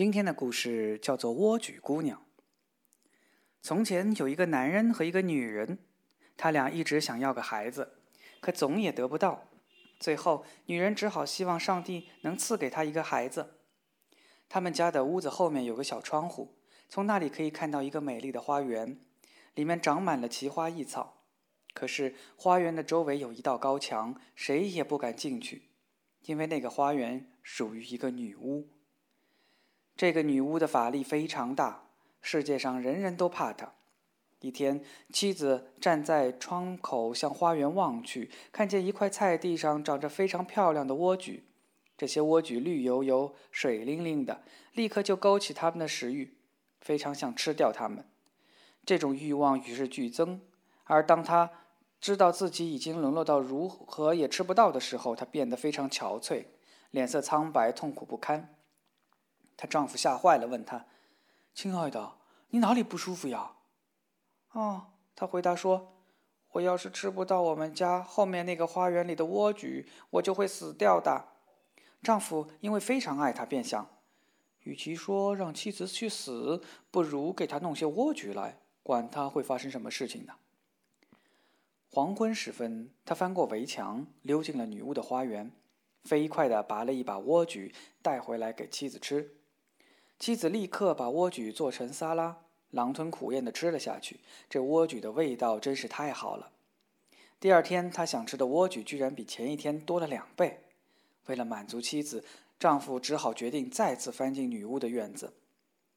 [0.00, 2.16] 今天的故事叫做《莴苣姑娘》。
[3.60, 5.76] 从前有一个男人和一个女人，
[6.38, 7.98] 他俩一直想要个孩子，
[8.40, 9.50] 可总也得不到。
[9.98, 13.58] 最后，女人只好希望上帝能赐给她一个孩子。
[14.48, 16.56] 他们家的屋子后面有个小窗户，
[16.88, 18.98] 从那里可以看到一个美丽的花园，
[19.54, 21.26] 里面长满了奇花异草。
[21.74, 25.68] 可是花园的周围有一道高墙，谁也不敢进去，
[26.22, 28.70] 因为那个花园属于一个女巫。
[30.00, 31.82] 这个女巫的法力非常大，
[32.22, 33.70] 世界上人人都怕她。
[34.40, 41.40] 一天，妻子站在窗口向花园望去，看见一块菜地上长着非常漂亮的莴苣。
[41.98, 44.40] 这些莴苣绿油油、水灵灵的，
[44.72, 46.34] 立刻就勾起他们的食欲，
[46.80, 48.02] 非常想吃掉它们。
[48.86, 50.40] 这种欲望与日俱增，
[50.84, 51.50] 而当她
[52.00, 56.46] 知道自己已经沦落到如何也吃不到的时候，她变得非常憔悴，
[56.90, 58.54] 脸色苍白，痛苦不堪。
[59.60, 60.86] 她丈夫吓坏了，问她
[61.52, 62.14] ：“亲爱的，
[62.48, 63.56] 你哪里不舒服呀
[64.52, 65.92] ？”“哦，她回答说
[66.52, 71.26] ：“我要是吃不到我们家后面那个花园里的莴苣，我就会死掉的。”
[72.02, 73.86] 丈夫因为非常爱她，便想：
[74.60, 80.32] 与其说让妻子去死，不如给她弄些莴苣来，管她会发生什么事情呢？
[81.90, 85.52] 黄昏时分，他翻过围墙，溜进了女巫的花园，
[86.04, 89.34] 飞快地拔了一把莴苣带回来给妻子吃。
[90.20, 92.36] 妻子立刻把莴苣做成沙拉，
[92.72, 94.20] 狼吞虎咽地吃了下去。
[94.50, 96.50] 这莴苣的味道真是太好了。
[97.40, 100.60] 第二天，他想吃的莴苣居然比前一天多了两倍。
[101.24, 102.22] 为了满足妻子，
[102.58, 105.32] 丈夫只好决定再次翻进女巫的院子。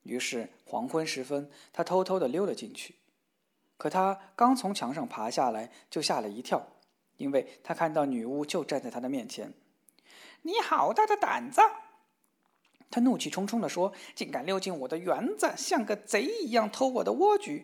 [0.03, 2.95] 于是黄昏时分，他偷偷地溜了进去。
[3.75, 6.66] 可他刚从墙上爬下来，就吓了一跳，
[7.17, 9.53] 因为他看到女巫就站在他的面前。
[10.44, 11.59] “你好大的胆子！”
[12.94, 17.63] 他怒气冲冲地说：“竟敢溜进我的园子，像个贼一样偷我的莴苣！”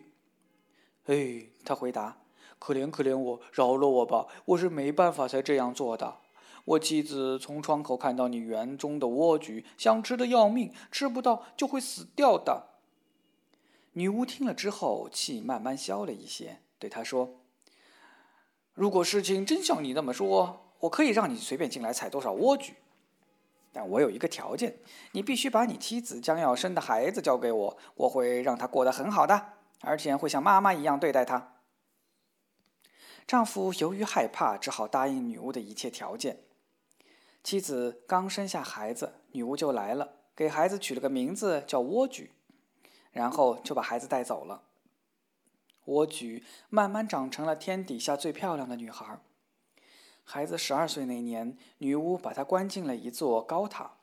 [1.06, 2.18] 哎，他回答
[2.58, 4.26] ：“可怜可怜我，饶了我吧！
[4.44, 6.16] 我是没办法才这样做的。
[6.64, 12.80] 我妻子从窗口看到你园中的莴苣，想吃的要命，吃不到就会死掉的。”
[13.94, 17.38] 女巫听了之后，气慢慢消了一些，对他说
[18.74, 22.72] ：“如果事情真像你那么说，我可以让你随便进来采多少莴苣。”
[23.72, 24.78] 但我有一个条件，
[25.12, 31.54] 你必须把你妻子将要生的孩子交给我，我会让她过得很好的，而且会像妈妈一样对待她。
[33.26, 36.40] 丈夫由于害怕，只好答应女巫的一切条件。
[37.44, 42.30] 妻子刚生下孩子，女巫就来了，给孩子取了个名字叫莴苣，
[43.12, 44.64] 然后就把孩子带走了。
[45.86, 49.20] 莴苣慢慢长成了天底下最漂亮的女孩。
[50.32, 53.94] 孩子十二岁那年，女巫把他关进了一座高塔。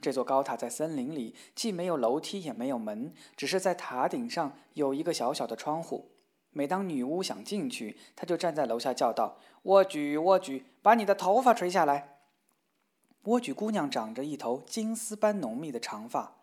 [0.00, 6.10] 这座高塔在森林里，既没有楼梯，也没有门，只是在塔顶上有一个小小的窗户。
[6.50, 12.18] 每当女巫想进去，她就站在楼下叫道：“莴苣，莴苣，把你的头发垂下来。”
[13.22, 16.38] 莴苣姑娘长着一头金丝般浓密的长发，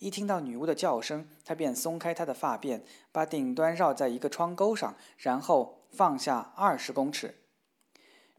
[0.00, 2.80] 一听到女巫的叫声，她便松开她的发辫，
[3.12, 7.41] 把顶端绕在一个窗钩上，然后放下二十公尺。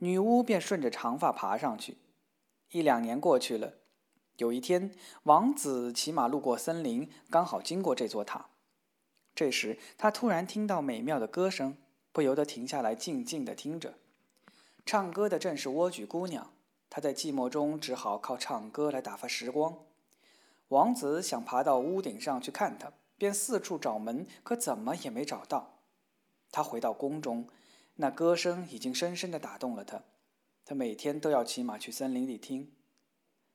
[0.03, 1.95] 女巫便顺着长发爬上去。
[2.71, 3.75] 一两年过去了，
[4.35, 4.91] 有一天，
[5.23, 8.47] 王子骑马路过森林，刚好经过这座塔。
[9.33, 11.77] 这时，他突然听到美妙的歌声，
[12.11, 13.93] 不由得停下来，静静地听着。
[14.85, 16.51] 唱歌的正是莴苣姑娘，
[16.89, 19.77] 她在寂寞中只好靠唱歌来打发时光。
[20.67, 25.75] 王子想爬到屋顶上去看她，便四处找门，可怎么也没找到。
[26.51, 27.47] 他回到宫中。
[27.95, 30.01] 那歌声已经深深地打动了他，
[30.65, 32.71] 他每天都要骑马去森林里听。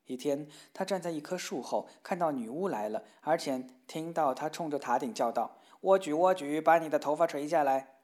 [0.04, 7.97] 一天，他站在一棵树后，看到女巫来了，而且听到她冲着塔顶叫道：“莴苣，莴苣，把你的头发垂下来。”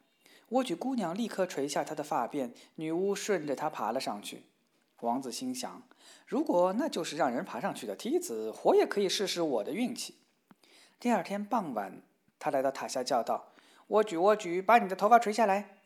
[0.51, 4.43] 莴苣姑娘立刻垂下她的发辫，女巫顺着她爬了上去。
[5.01, 5.83] 王子心想：
[6.27, 10.17] 如果那就是让人爬上去的梯子，我也可以试试我的运气。
[11.01, 12.03] 第二天傍晚，
[12.39, 13.53] 他来到塔下叫道
[13.89, 15.79] ：“莴苣，莴苣，把你的头发垂下来。”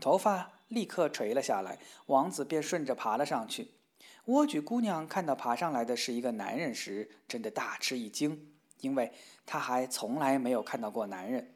[0.00, 3.72] 头发立刻垂了下来，王子便顺着爬了上去。
[4.26, 9.12] 莴苣姑娘看到爬上来的是一个男人时，真的大吃一惊，因为
[9.46, 11.54] 她还从来没有看到过男人。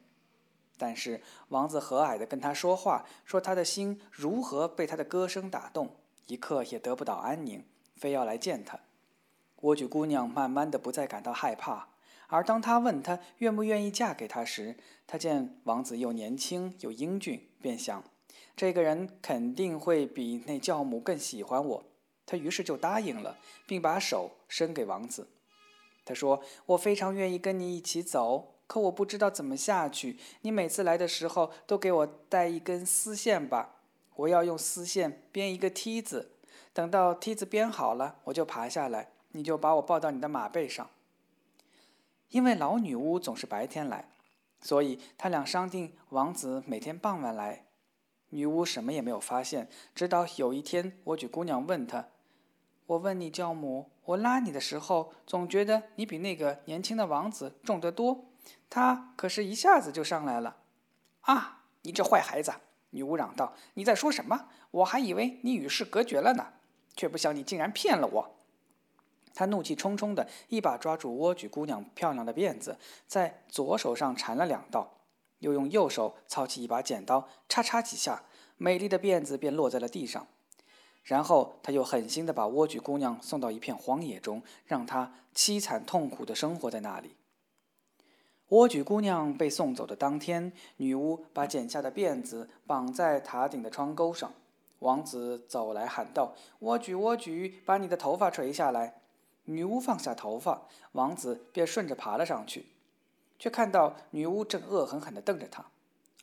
[0.77, 5.97] 但是王子和蔼地跟她说话，说他的心如何被她的歌声打动，
[6.27, 7.63] 一刻也得不到安宁，
[7.97, 8.79] 非要来见他。
[9.59, 11.89] 莴苣姑娘慢慢的不再感到害怕，
[12.27, 18.03] 而当她问他愿不愿意嫁给他时，她见王子又年轻又英俊，便想。
[18.55, 21.83] 这个人肯定会比那教母更喜欢我，
[22.25, 25.27] 他于是就答应了，并把手伸给王子。
[26.03, 30.17] 他说：“我非常愿意跟你一起走，可我不知道怎么下去。
[30.41, 33.75] 你每次来的时候都给我带一根丝线吧，
[34.15, 36.31] 我要用丝线编一个梯子。
[36.73, 40.89] 等到梯子编好了，我就爬下来，你就把我抱到你的马背上。”
[42.29, 44.09] 因为老女巫总是白天来，
[44.61, 47.65] 所以他俩商定王子每天傍晚来。
[48.31, 52.07] 女巫什么也没有发现，直到有一天，莴苣姑娘问他
[52.87, 58.25] ：“我问你，教母，我拉你的时候，总觉得你比那个年轻的王子重得多。
[58.69, 60.57] 他可是一下子就上来了。”
[61.21, 61.63] 啊！
[61.83, 62.51] 你这坏孩子！
[62.91, 64.49] 女巫嚷道：“你在说什么？
[64.71, 66.53] 我还以为你与世隔绝了呢，
[66.95, 68.35] 却不想你竟然骗了我。”
[69.33, 75.00] 他怒气冲冲地一把抓住莴苣姑娘漂亮的辫子，在左手上缠了两道。
[75.41, 78.23] 又用右手操起一把剪刀，叉叉几下，
[78.57, 80.25] 美丽的辫子便落在了地上。
[81.03, 87.15] 然后他又狠心地把莴苣姑娘送到一片荒野中，让她凄惨痛苦地生活在那里。
[88.49, 94.31] 莴苣姑娘被送走的当天，女巫把剪下的辫子绑在塔顶的窗钩上。
[94.79, 99.01] 王子走来喊道：“莴苣，莴苣，把你的头发垂下来。”
[99.45, 102.67] 女巫放下头发，王子便顺着爬了上去。
[103.41, 105.65] 却看到女巫正恶狠狠地瞪着他。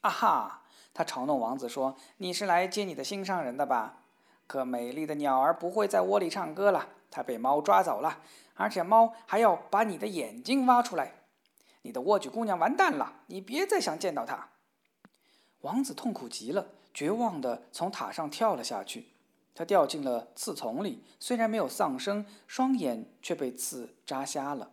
[0.02, 0.62] 啊哈！
[0.94, 4.04] 他嘲弄王子说：“你是来接你的心上人的吧？
[4.46, 8.20] 可美丽的鸟儿不会在窝里唱歌了，它被猫抓走了，
[8.54, 11.14] 而且猫还要把你的眼睛挖出来。
[11.82, 13.14] 你的莴苣姑娘完蛋了！
[13.26, 14.50] 你别再想见到她。”
[15.62, 19.08] 王子痛苦极了，绝望地从塔上跳了下去。
[19.56, 24.70] 他掉进了刺丛里，虽然没有丧生，双眼却被刺扎瞎了。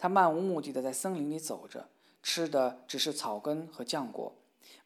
[0.00, 1.90] 他漫无目的的在森林里走着，
[2.22, 4.34] 吃的只是草根和浆果，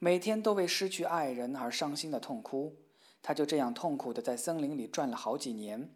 [0.01, 2.75] 每天都为失去爱人而伤心的痛哭。
[3.23, 5.89] 他就这样痛苦的在森林里转了好几年，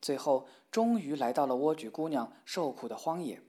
[0.00, 3.42] 最后终于来到了莴苣姑娘受苦的荒野。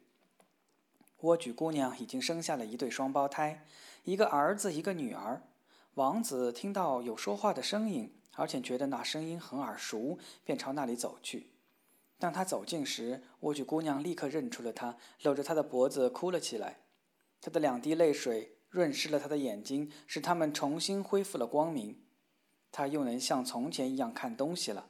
[1.22, 3.64] 莴苣姑娘已经生下了一对双胞胎，
[4.04, 5.44] 一个儿子，一个女儿。
[5.94, 11.52] 王子听到有说话的声音，而且觉得那声音很耳熟，便朝那里走去。
[12.22, 16.82] 当他走近时，莴苣姑娘立刻认出了他，搂着他的脖子哭了起来。
[17.42, 22.00] 他的两滴泪水润湿了他的眼睛，使他们重新恢复了光明。
[22.72, 24.86] 他又能像从前一样看东西了。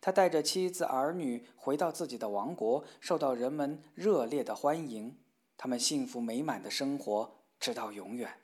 [0.00, 5.16] 他带着妻子儿女回到自己的王国，受到人们热烈的欢迎。
[5.56, 8.36] 他们幸福美满的生活，直到永远。